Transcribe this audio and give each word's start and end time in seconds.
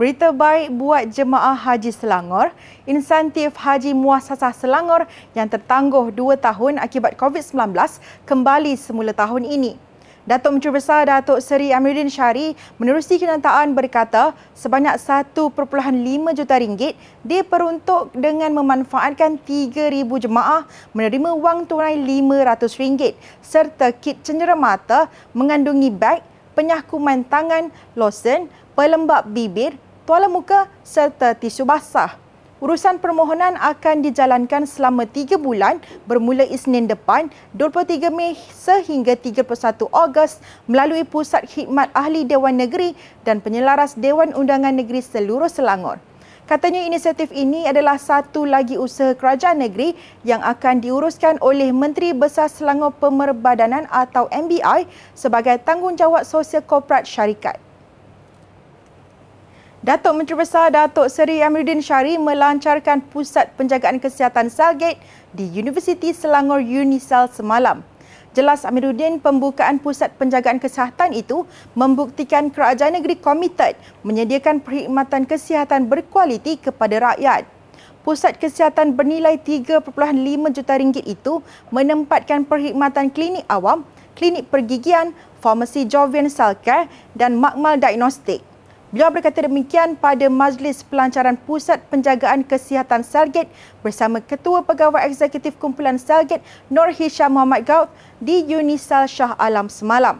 Berita 0.00 0.32
baik 0.32 0.80
buat 0.80 1.12
jemaah 1.12 1.52
Haji 1.52 1.92
Selangor, 1.92 2.56
insentif 2.88 3.52
Haji 3.52 3.92
Muasasah 3.92 4.56
Selangor 4.56 5.04
yang 5.36 5.44
tertangguh 5.44 6.08
2 6.16 6.40
tahun 6.40 6.80
akibat 6.80 7.20
COVID-19 7.20 7.76
kembali 8.24 8.80
semula 8.80 9.12
tahun 9.12 9.44
ini. 9.44 9.76
Datuk 10.24 10.56
Menteri 10.56 10.72
Besar 10.72 11.04
Datuk 11.04 11.44
Seri 11.44 11.76
Amiruddin 11.76 12.08
Syari 12.08 12.56
menerusi 12.80 13.20
kenyataan 13.20 13.76
berkata 13.76 14.32
sebanyak 14.56 14.96
1.5 14.96 15.52
juta 16.32 16.54
ringgit 16.56 16.96
diperuntuk 17.20 18.16
dengan 18.16 18.56
memanfaatkan 18.56 19.36
3,000 19.44 20.00
jemaah 20.16 20.64
menerima 20.96 21.28
wang 21.36 21.68
tunai 21.68 22.00
RM500 22.00 23.20
serta 23.44 23.92
kit 23.92 24.24
cenderamata 24.24 25.12
mengandungi 25.36 25.92
beg, 25.92 26.24
penyakuman 26.56 27.20
tangan, 27.28 27.68
losen, 27.92 28.48
pelembap 28.72 29.28
bibir, 29.28 29.76
tuala 30.10 30.26
muka 30.26 30.66
serta 30.82 31.38
tisu 31.38 31.62
basah. 31.62 32.18
Urusan 32.58 32.98
permohonan 32.98 33.54
akan 33.54 34.02
dijalankan 34.02 34.66
selama 34.66 35.06
3 35.06 35.38
bulan 35.38 35.78
bermula 36.02 36.42
Isnin 36.50 36.90
depan 36.90 37.30
23 37.54 38.10
Mei 38.10 38.34
sehingga 38.50 39.14
31 39.14 39.46
Ogos 39.86 40.42
melalui 40.66 41.06
Pusat 41.06 41.46
Khidmat 41.46 41.94
Ahli 41.94 42.26
Dewan 42.26 42.58
Negeri 42.58 42.98
dan 43.22 43.38
Penyelaras 43.38 43.94
Dewan 43.94 44.34
Undangan 44.34 44.74
Negeri 44.74 44.98
seluruh 44.98 45.46
Selangor. 45.46 46.02
Katanya 46.50 46.82
inisiatif 46.82 47.30
ini 47.30 47.70
adalah 47.70 47.94
satu 47.94 48.42
lagi 48.42 48.74
usaha 48.74 49.14
kerajaan 49.14 49.62
negeri 49.62 49.94
yang 50.26 50.42
akan 50.42 50.82
diuruskan 50.82 51.38
oleh 51.38 51.70
Menteri 51.70 52.10
Besar 52.10 52.50
Selangor 52.50 52.98
Pemerbadanan 52.98 53.86
atau 53.86 54.26
MBI 54.34 54.90
sebagai 55.14 55.62
tanggungjawab 55.62 56.26
sosial 56.26 56.66
korporat 56.66 57.06
syarikat. 57.06 57.69
Datuk 59.80 60.12
Menteri 60.12 60.36
Besar 60.36 60.68
Datuk 60.68 61.08
Seri 61.08 61.40
Amiruddin 61.40 61.80
Syari 61.80 62.20
melancarkan 62.20 63.00
Pusat 63.00 63.56
Penjagaan 63.56 63.96
Kesihatan 63.96 64.52
Selgate 64.52 65.00
di 65.32 65.48
Universiti 65.56 66.12
Selangor 66.12 66.60
Unisel 66.60 67.32
semalam. 67.32 67.80
Jelas 68.36 68.68
Amiruddin, 68.68 69.16
pembukaan 69.24 69.80
Pusat 69.80 70.20
Penjagaan 70.20 70.60
Kesihatan 70.60 71.16
itu 71.16 71.48
membuktikan 71.72 72.52
kerajaan 72.52 73.00
negeri 73.00 73.16
komited 73.24 73.72
menyediakan 74.04 74.60
perkhidmatan 74.60 75.24
kesihatan 75.24 75.88
berkualiti 75.88 76.60
kepada 76.60 77.16
rakyat. 77.16 77.48
Pusat 78.04 78.36
Kesihatan 78.36 78.92
bernilai 78.92 79.40
3.5 79.40 79.80
juta 80.60 80.74
ringgit 80.76 81.08
itu 81.08 81.40
menempatkan 81.72 82.44
perkhidmatan 82.44 83.08
klinik 83.08 83.48
awam, 83.48 83.88
klinik 84.12 84.44
pergigian, 84.52 85.16
farmasi 85.40 85.88
Jovian 85.88 86.28
Cell 86.28 86.52
Care 86.60 86.84
dan 87.16 87.40
makmal 87.40 87.80
diagnostik. 87.80 88.49
Beliau 88.90 89.06
berkata 89.06 89.46
demikian 89.46 89.94
pada 89.94 90.26
Majlis 90.26 90.82
Pelancaran 90.82 91.38
Pusat 91.38 91.78
Penjagaan 91.94 92.42
Kesihatan 92.42 93.06
Selgate 93.06 93.46
bersama 93.86 94.18
Ketua 94.18 94.66
Pegawai 94.66 95.06
Eksekutif 95.06 95.54
Kumpulan 95.62 95.94
Selgate 95.94 96.42
Nur 96.66 96.90
Hisham 96.90 97.38
Muhammad 97.38 97.62
Gaud 97.62 97.86
di 98.18 98.42
Unisal 98.50 99.06
Shah 99.06 99.38
Alam 99.38 99.70
semalam. 99.70 100.18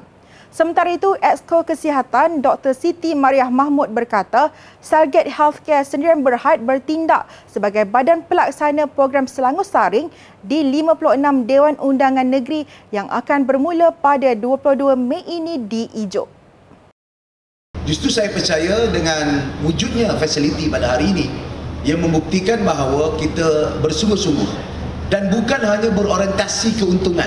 Sementara 0.54 0.94
itu, 0.94 1.18
Exco 1.18 1.66
Kesihatan 1.66 2.46
Dr. 2.46 2.70
Siti 2.70 3.10
Mariah 3.10 3.50
Mahmud 3.50 3.90
berkata, 3.90 4.54
Selgate 4.78 5.34
Healthcare 5.34 5.82
sendiri 5.82 6.14
berhad 6.22 6.62
bertindak 6.62 7.26
sebagai 7.50 7.82
badan 7.90 8.22
pelaksana 8.22 8.86
program 8.86 9.26
Selangor 9.26 9.66
Saring 9.66 10.14
di 10.46 10.62
56 10.62 11.18
Dewan 11.42 11.74
Undangan 11.74 12.26
Negeri 12.26 12.70
yang 12.94 13.10
akan 13.10 13.50
bermula 13.50 13.90
pada 13.90 14.30
22 14.38 14.94
Mei 14.94 15.26
ini 15.26 15.58
di 15.58 15.90
Ijuk. 15.90 16.39
Justru 17.90 18.06
saya 18.06 18.30
percaya 18.30 18.86
dengan 18.86 19.50
wujudnya 19.66 20.14
fasiliti 20.14 20.70
pada 20.70 20.94
hari 20.94 21.10
ini 21.10 21.26
yang 21.82 21.98
membuktikan 21.98 22.62
bahawa 22.62 23.18
kita 23.18 23.82
bersungguh-sungguh 23.82 24.46
dan 25.10 25.26
bukan 25.26 25.58
hanya 25.58 25.90
berorientasi 25.90 26.78
keuntungan. 26.78 27.26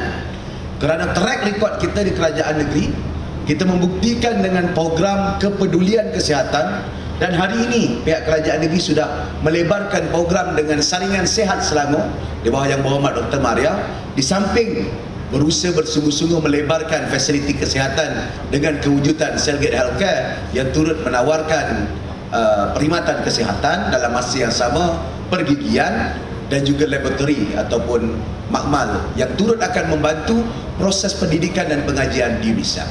Kerana 0.80 1.12
track 1.12 1.52
record 1.52 1.84
kita 1.84 2.08
di 2.08 2.16
kerajaan 2.16 2.64
negeri, 2.64 2.96
kita 3.44 3.68
membuktikan 3.68 4.40
dengan 4.40 4.72
program 4.72 5.36
kepedulian 5.36 6.16
kesihatan 6.16 6.88
dan 7.20 7.32
hari 7.36 7.60
ini 7.68 8.00
pihak 8.08 8.24
kerajaan 8.24 8.64
negeri 8.64 8.80
sudah 8.80 9.36
melebarkan 9.44 10.16
program 10.16 10.56
dengan 10.56 10.80
saringan 10.80 11.28
sehat 11.28 11.60
Selangor 11.60 12.08
di 12.40 12.48
bawah 12.48 12.72
yang 12.72 12.80
berhormat 12.80 13.20
Dr. 13.20 13.44
Maria 13.44 13.84
di 14.16 14.24
samping 14.24 14.88
berusaha 15.34 15.74
bersungguh-sungguh 15.74 16.38
melebarkan 16.46 17.10
fasiliti 17.10 17.58
kesihatan 17.58 18.30
dengan 18.54 18.78
kewujudan 18.78 19.34
Cellgate 19.42 19.74
Healthcare 19.74 20.38
yang 20.54 20.70
turut 20.70 21.02
menawarkan 21.02 21.90
uh, 22.30 22.70
perkhidmatan 22.78 23.26
kesihatan 23.26 23.90
dalam 23.90 24.14
masa 24.14 24.36
yang 24.38 24.54
sama 24.54 25.02
pergigian 25.34 26.14
dan 26.54 26.62
juga 26.62 26.86
laboratory 26.86 27.50
ataupun 27.58 28.14
makmal 28.54 29.10
yang 29.18 29.34
turut 29.34 29.58
akan 29.58 29.98
membantu 29.98 30.46
proses 30.78 31.18
pendidikan 31.18 31.66
dan 31.66 31.82
pengajian 31.82 32.38
di 32.38 32.54
Unisa. 32.54 32.86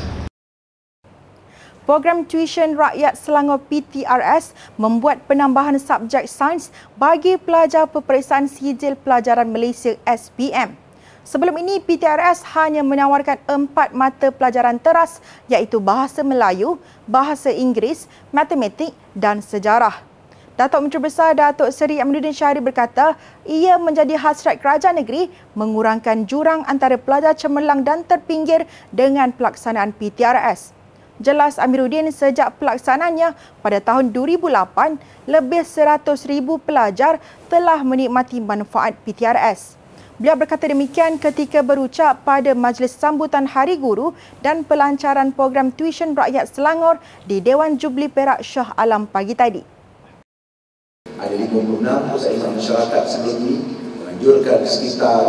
Program 1.86 2.26
Tuition 2.26 2.78
Rakyat 2.78 3.19
Selangor 3.19 3.62
PTRS 3.70 4.54
membuat 4.78 5.26
penambahan 5.31 5.78
subjek 5.78 6.31
sains 6.31 6.75
bagi 6.98 7.38
pelajar 7.38 7.91
peperiksaan 7.91 8.47
sijil 8.50 8.98
pelajaran 8.98 9.50
Malaysia 9.50 9.94
SPM. 10.06 10.81
Sebelum 11.22 11.55
ini, 11.62 11.78
PTRS 11.78 12.43
hanya 12.59 12.83
menawarkan 12.83 13.38
empat 13.47 13.94
mata 13.94 14.34
pelajaran 14.34 14.83
teras 14.83 15.22
iaitu 15.47 15.78
Bahasa 15.78 16.27
Melayu, 16.27 16.83
Bahasa 17.06 17.55
Inggeris, 17.55 18.10
Matematik 18.34 18.91
dan 19.15 19.38
Sejarah. 19.38 20.03
Datuk 20.53 20.84
Menteri 20.84 21.09
Besar 21.09 21.32
Datuk 21.32 21.72
Seri 21.72 21.97
Amiruddin 22.03 22.34
Syahri 22.34 22.61
berkata, 22.61 23.16
ia 23.49 23.81
menjadi 23.81 24.21
hasrat 24.21 24.61
kerajaan 24.61 25.00
negeri 25.00 25.32
mengurangkan 25.56 26.28
jurang 26.28 26.66
antara 26.69 27.00
pelajar 27.00 27.32
cemerlang 27.38 27.87
dan 27.87 28.05
terpinggir 28.05 28.69
dengan 28.93 29.32
pelaksanaan 29.32 29.97
PTRS. 29.97 30.77
Jelas 31.22 31.56
Amiruddin 31.56 32.11
sejak 32.11 32.59
pelaksanaannya 32.59 33.32
pada 33.62 33.78
tahun 33.78 34.11
2008, 34.11 35.31
lebih 35.31 35.62
100,000 35.62 36.44
pelajar 36.66 37.22
telah 37.47 37.81
menikmati 37.81 38.43
manfaat 38.43 38.99
PTRS. 39.06 39.81
Beliau 40.22 40.38
berkata 40.38 40.71
demikian 40.71 41.19
ketika 41.19 41.66
berucap 41.66 42.22
pada 42.22 42.55
majlis 42.55 42.94
sambutan 42.94 43.43
Hari 43.43 43.75
Guru 43.75 44.15
dan 44.38 44.62
pelancaran 44.62 45.34
program 45.34 45.75
tuition 45.75 46.15
rakyat 46.15 46.47
Selangor 46.47 47.03
di 47.27 47.43
Dewan 47.43 47.75
Jubli 47.75 48.06
Perak 48.06 48.38
Shah 48.38 48.71
Alam 48.78 49.11
pagi 49.11 49.34
tadi. 49.34 49.66
Ada 51.19 51.34
56 51.34 52.15
pusat 52.15 52.38
masyarakat 52.38 53.03
sebelum 53.03 53.37
ini 53.43 53.56
menganjurkan 53.99 54.62
sekitar 54.62 55.22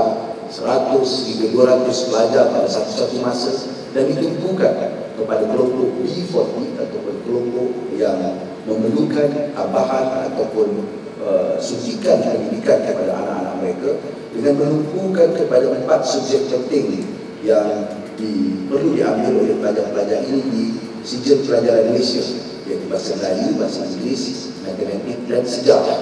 100 0.54 0.62
hingga 0.62 1.48
200 1.58 2.08
pelajar 2.14 2.44
pada 2.54 2.70
satu-satu 2.70 3.18
masa 3.26 3.50
dan 3.98 4.14
ditumpukan 4.14 4.78
kepada 5.18 5.42
kelompok 5.50 5.90
B40 6.06 6.78
ataupun 6.78 7.16
kelompok 7.26 7.70
yang 7.98 8.38
memerlukan 8.70 9.58
tambahan 9.58 10.30
ataupun 10.30 11.02
uh, 11.22 11.56
suntikan 11.62 12.22
pendidikan 12.24 12.82
kepada 12.82 13.14
anak-anak 13.14 13.56
mereka 13.62 13.92
dengan 14.34 14.54
menumpukan 14.58 15.30
kepada 15.38 15.66
empat 15.70 16.02
subjek 16.08 16.50
penting 16.50 17.06
yang 17.46 17.86
di, 18.18 18.64
perlu 18.70 18.96
diambil 18.96 19.44
oleh 19.44 19.58
pelajar-pelajar 19.60 20.26
ini 20.26 20.42
di 20.50 20.64
sijil 21.04 21.44
pelajaran 21.46 21.92
Malaysia 21.92 22.24
iaitu 22.64 22.86
bahasa 22.88 23.20
Melayu, 23.20 23.60
bahasa 23.60 23.84
Inggeris, 23.84 24.24
matematik 24.64 25.20
dan 25.28 25.44
sejarah 25.44 26.00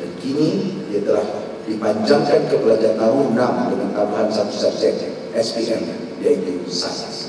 dan 0.00 0.10
kini 0.24 0.80
ia 0.88 1.04
telah 1.04 1.26
dipanjangkan 1.68 2.48
ke 2.48 2.56
pelajar 2.56 2.96
tahun 2.96 3.36
6 3.36 3.72
dengan 3.76 3.88
tambahan 3.92 4.28
satu 4.32 4.54
subjek 4.56 4.96
SPM 5.36 5.84
iaitu 6.24 6.64
sains. 6.72 7.27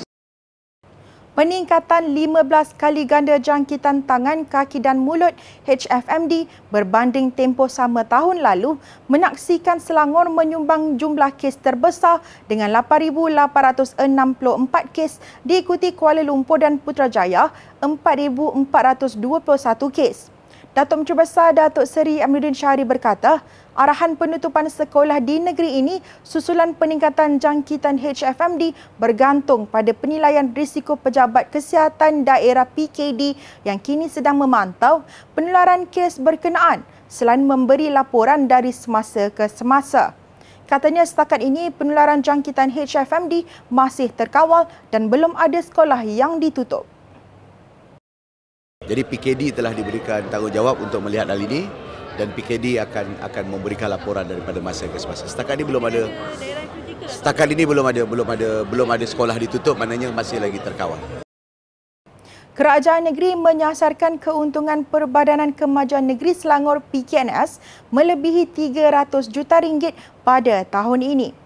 Peningkatan 1.39 2.11
15 2.11 2.75
kali 2.75 3.07
ganda 3.07 3.39
jangkitan 3.39 4.03
tangan, 4.03 4.43
kaki 4.43 4.83
dan 4.83 4.99
mulut 4.99 5.31
HFMD 5.63 6.51
berbanding 6.67 7.31
tempoh 7.31 7.71
sama 7.71 8.03
tahun 8.03 8.43
lalu 8.43 8.75
menaksikan 9.07 9.79
Selangor 9.79 10.27
menyumbang 10.27 10.99
jumlah 10.99 11.31
kes 11.39 11.55
terbesar 11.63 12.19
dengan 12.51 12.75
8,864 12.83 13.55
kes 14.91 15.23
diikuti 15.47 15.95
Kuala 15.95 16.27
Lumpur 16.27 16.59
dan 16.59 16.75
Putrajaya 16.75 17.55
4,421 17.79 19.15
kes. 19.95 20.38
Datuk 20.69 21.01
Menteri 21.01 21.17
Besar 21.17 21.49
Datuk 21.57 21.81
Seri 21.89 22.21
Amiruddin 22.21 22.53
Syahri 22.53 22.85
berkata, 22.85 23.41
arahan 23.73 24.13
penutupan 24.13 24.69
sekolah 24.69 25.17
di 25.17 25.41
negeri 25.41 25.81
ini 25.81 25.97
susulan 26.21 26.77
peningkatan 26.77 27.41
jangkitan 27.41 27.97
HFMD 27.97 28.77
bergantung 29.01 29.65
pada 29.65 29.89
penilaian 29.97 30.45
risiko 30.53 30.93
pejabat 30.93 31.49
kesihatan 31.49 32.21
daerah 32.21 32.69
PKD 32.69 33.33
yang 33.65 33.81
kini 33.81 34.13
sedang 34.13 34.37
memantau 34.37 35.01
penularan 35.33 35.89
kes 35.89 36.21
berkenaan 36.21 36.85
selain 37.09 37.41
memberi 37.41 37.89
laporan 37.89 38.45
dari 38.45 38.69
semasa 38.69 39.33
ke 39.33 39.49
semasa. 39.49 40.13
Katanya 40.69 41.01
setakat 41.01 41.41
ini 41.41 41.73
penularan 41.73 42.21
jangkitan 42.21 42.69
HFMD 42.69 43.41
masih 43.73 44.13
terkawal 44.13 44.69
dan 44.93 45.09
belum 45.09 45.33
ada 45.33 45.57
sekolah 45.57 46.05
yang 46.05 46.37
ditutup. 46.37 46.85
Jadi 48.89 49.05
PKD 49.05 49.53
telah 49.53 49.69
diberikan 49.69 50.25
tanggungjawab 50.33 50.81
untuk 50.81 51.05
melihat 51.05 51.29
hal 51.29 51.37
ini 51.37 51.69
dan 52.17 52.33
PKD 52.33 52.81
akan 52.81 53.21
akan 53.21 53.43
memberikan 53.45 53.85
laporan 53.85 54.25
daripada 54.25 54.57
masa 54.57 54.89
ke 54.89 54.97
semasa. 54.97 55.29
Setakat 55.29 55.61
ini 55.61 55.65
belum 55.69 55.83
ada 55.85 56.09
Setakat 57.05 57.53
ini 57.53 57.69
belum 57.69 57.85
ada 57.85 58.01
belum 58.05 58.27
ada 58.33 58.49
belum 58.65 58.89
ada 58.89 59.05
sekolah 59.05 59.37
ditutup 59.37 59.77
maknanya 59.77 60.09
masih 60.09 60.41
lagi 60.41 60.57
terkawal. 60.57 60.97
Kerajaan 62.57 63.07
negeri 63.07 63.39
menyasarkan 63.39 64.19
keuntungan 64.19 64.83
Perbadanan 64.83 65.55
Kemajuan 65.55 66.09
Negeri 66.09 66.35
Selangor 66.35 66.83
PKNS 66.89 67.61
melebihi 67.93 68.51
300 68.51 69.31
juta 69.31 69.63
ringgit 69.63 69.95
pada 70.27 70.67
tahun 70.67 71.05
ini. 71.05 71.38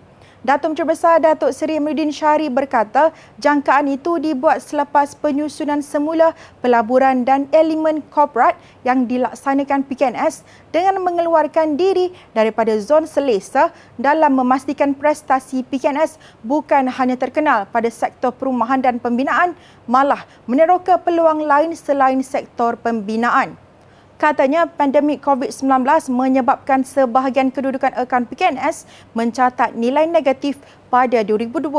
Datuk 0.43 0.75
Menteri 0.75 0.91
Besar 0.91 1.23
Datuk 1.23 1.55
Seri 1.55 1.79
Amiruddin 1.79 2.11
Syari 2.11 2.51
berkata 2.51 3.15
jangkaan 3.39 3.87
itu 3.87 4.19
dibuat 4.19 4.59
selepas 4.59 5.15
penyusunan 5.15 5.79
semula 5.79 6.35
pelaburan 6.59 7.23
dan 7.23 7.47
elemen 7.55 8.03
korporat 8.11 8.51
yang 8.83 9.07
dilaksanakan 9.07 9.87
PKNS 9.87 10.43
dengan 10.75 10.99
mengeluarkan 10.99 11.79
diri 11.79 12.11
daripada 12.35 12.75
zon 12.75 13.07
selesa 13.07 13.71
dalam 13.95 14.35
memastikan 14.35 14.91
prestasi 14.91 15.63
PKNS 15.63 16.19
bukan 16.43 16.91
hanya 16.91 17.15
terkenal 17.15 17.63
pada 17.71 17.87
sektor 17.87 18.35
perumahan 18.35 18.83
dan 18.83 18.99
pembinaan 18.99 19.55
malah 19.87 20.27
meneroka 20.43 20.99
peluang 20.99 21.39
lain 21.47 21.71
selain 21.71 22.19
sektor 22.19 22.75
pembinaan. 22.75 23.62
Katanya 24.21 24.69
pandemik 24.69 25.25
COVID-19 25.25 26.07
menyebabkan 26.13 26.85
sebahagian 26.85 27.49
kedudukan 27.49 27.91
akaun 27.97 28.29
PKNS 28.29 28.85
mencatat 29.17 29.73
nilai 29.73 30.05
negatif 30.05 30.61
pada 30.93 31.25
2020 31.25 31.73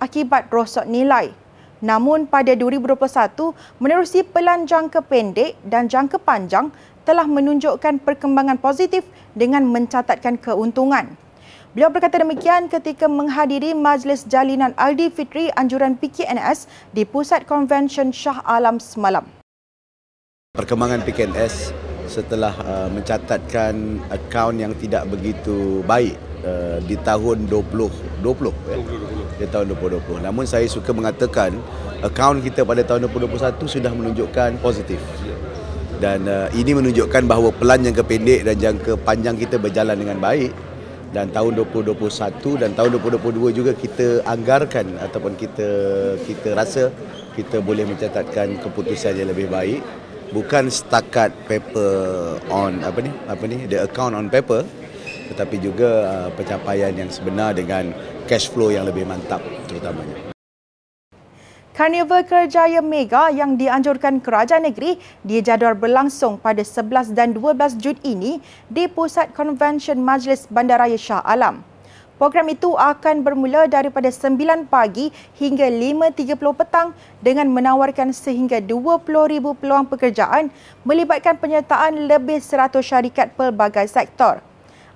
akibat 0.00 0.48
rosok 0.48 0.88
nilai. 0.88 1.30
Namun 1.78 2.26
pada 2.26 2.58
2021, 2.58 3.54
menerusi 3.78 4.26
pelan 4.26 4.66
jangka 4.66 4.98
pendek 5.06 5.54
dan 5.62 5.86
jangka 5.86 6.18
panjang 6.18 6.74
telah 7.06 7.28
menunjukkan 7.28 8.02
perkembangan 8.02 8.58
positif 8.58 9.06
dengan 9.38 9.62
mencatatkan 9.62 10.34
keuntungan. 10.40 11.14
Beliau 11.76 11.94
berkata 11.94 12.18
demikian 12.18 12.66
ketika 12.66 13.06
menghadiri 13.06 13.76
Majlis 13.76 14.26
Jalinan 14.26 14.74
Aldi 14.74 15.14
Fitri 15.14 15.52
Anjuran 15.54 15.94
PKNS 15.94 16.66
di 16.90 17.06
Pusat 17.06 17.46
Konvensyen 17.46 18.10
Shah 18.10 18.42
Alam 18.42 18.82
semalam 18.82 19.37
perkembangan 20.58 21.06
PKNS 21.06 21.70
setelah 22.10 22.50
uh, 22.66 22.90
mencatatkan 22.90 24.02
akaun 24.10 24.58
yang 24.58 24.74
tidak 24.74 25.06
begitu 25.06 25.86
baik 25.86 26.18
uh, 26.42 26.82
di 26.82 26.98
tahun 27.00 27.46
2020 27.46 28.20
20, 28.20 28.52
ya? 28.68 28.76
di 29.38 29.46
tahun 29.46 29.70
2020 29.78 30.26
namun 30.26 30.44
saya 30.50 30.66
suka 30.66 30.90
mengatakan 30.90 31.54
akaun 32.02 32.42
kita 32.42 32.66
pada 32.66 32.82
tahun 32.82 33.06
2021 33.06 33.64
sudah 33.64 33.92
menunjukkan 33.94 34.58
positif. 34.58 34.98
Dan 35.98 36.30
uh, 36.30 36.46
ini 36.54 36.78
menunjukkan 36.78 37.26
bahawa 37.26 37.50
pelan 37.50 37.82
jangka 37.82 38.06
pendek 38.06 38.46
dan 38.46 38.54
jangka 38.54 38.94
panjang 39.02 39.34
kita 39.34 39.58
berjalan 39.58 39.98
dengan 39.98 40.22
baik. 40.22 40.54
Dan 41.10 41.32
tahun 41.34 41.58
2021 41.58 41.98
dan 42.60 42.70
tahun 42.76 43.02
2022 43.02 43.50
juga 43.50 43.72
kita 43.74 44.22
anggarkan 44.22 44.94
ataupun 45.00 45.34
kita 45.34 45.66
kita 46.22 46.54
rasa 46.54 46.92
kita 47.34 47.58
boleh 47.64 47.82
mencatatkan 47.88 48.62
keputusan 48.62 49.16
yang 49.16 49.32
lebih 49.32 49.50
baik 49.50 49.80
bukan 50.32 50.68
setakat 50.68 51.32
paper 51.48 52.38
on 52.52 52.84
apa 52.84 52.98
ni? 53.00 53.12
Apa 53.28 53.44
ni? 53.48 53.64
The 53.68 53.88
account 53.88 54.16
on 54.16 54.28
paper 54.28 54.64
tetapi 55.28 55.60
juga 55.60 55.90
uh, 56.08 56.28
pencapaian 56.32 56.92
yang 56.96 57.12
sebenar 57.12 57.52
dengan 57.52 57.92
cash 58.24 58.48
flow 58.48 58.72
yang 58.72 58.88
lebih 58.88 59.04
mantap 59.04 59.44
terutamanya. 59.68 60.32
Karnival 61.78 62.26
Kerjaya 62.26 62.82
Mega 62.82 63.30
yang 63.30 63.54
dianjurkan 63.54 64.18
kerajaan 64.18 64.66
negeri 64.66 64.98
dijadual 65.22 65.78
berlangsung 65.78 66.34
pada 66.42 66.58
11 66.58 67.14
dan 67.14 67.30
12 67.30 67.78
Jun 67.78 67.94
ini 68.02 68.42
di 68.66 68.90
Pusat 68.90 69.30
Konvensyen 69.30 70.02
Majlis 70.02 70.50
Bandaraya 70.50 70.98
Shah 70.98 71.22
Alam. 71.22 71.62
Program 72.18 72.50
itu 72.50 72.74
akan 72.74 73.22
bermula 73.22 73.70
daripada 73.70 74.10
9 74.10 74.66
pagi 74.66 75.14
hingga 75.38 75.70
5.30 75.70 76.34
petang 76.34 76.90
dengan 77.22 77.46
menawarkan 77.46 78.10
sehingga 78.10 78.58
20,000 78.58 79.38
peluang 79.54 79.86
pekerjaan 79.86 80.50
melibatkan 80.82 81.38
penyertaan 81.38 82.10
lebih 82.10 82.42
100 82.42 82.74
syarikat 82.82 83.30
pelbagai 83.38 83.86
sektor. 83.86 84.42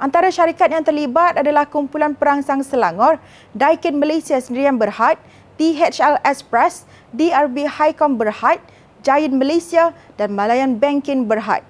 Antara 0.02 0.34
syarikat 0.34 0.66
yang 0.66 0.82
terlibat 0.82 1.38
adalah 1.38 1.62
Kumpulan 1.62 2.10
Perangsang 2.18 2.66
Selangor, 2.66 3.22
Daikin 3.54 4.02
Malaysia 4.02 4.34
Sendirian 4.42 4.74
Berhad, 4.74 5.14
DHL 5.62 6.18
Express, 6.26 6.90
DRB 7.14 7.70
Highcom 7.70 8.18
Berhad, 8.18 8.58
Giant 9.06 9.38
Malaysia 9.38 9.94
dan 10.18 10.34
Malayan 10.34 10.74
Banking 10.74 11.30
Berhad. 11.30 11.62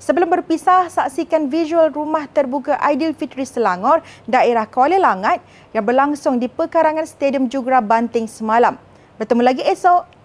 Sebelum 0.00 0.32
berpisah, 0.32 0.88
saksikan 0.88 1.52
visual 1.52 1.92
rumah 1.92 2.24
terbuka 2.24 2.72
Aidil 2.80 3.12
Fitri 3.12 3.44
Selangor, 3.44 4.00
daerah 4.24 4.64
Kuala 4.64 4.96
Langat 4.96 5.44
yang 5.76 5.84
berlangsung 5.84 6.40
di 6.40 6.48
pekarangan 6.48 7.04
Stadium 7.04 7.52
Jugra 7.52 7.84
Banting 7.84 8.24
semalam. 8.24 8.80
Bertemu 9.20 9.44
lagi 9.44 9.60
esok. 9.60 10.19